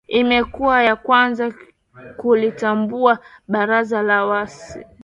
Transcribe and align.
imekuwa 0.07 0.83
ya 0.83 0.95
kwanza 0.95 1.53
kulitambua 2.17 3.19
baraza 3.47 4.01
la 4.01 4.25
waasi 4.25 4.79